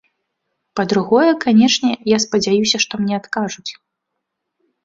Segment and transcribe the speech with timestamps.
[0.79, 3.71] Па-другое, канешне, я спадзяюся, што мне адкажуць.